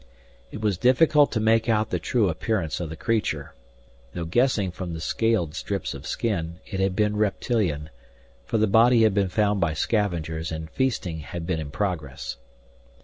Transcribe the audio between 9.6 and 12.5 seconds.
by scavengers and feasting had been in progress.